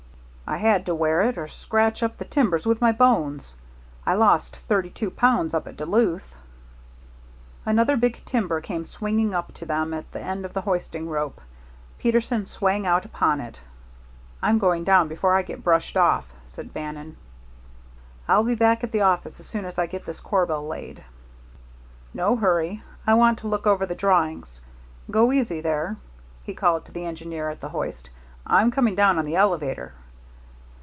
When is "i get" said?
15.37-15.63, 19.79-20.05